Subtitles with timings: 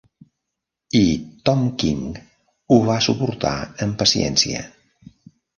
[0.99, 1.01] I
[1.49, 2.01] Tom King
[2.73, 3.55] ho va suportar
[3.87, 4.65] amb paciència.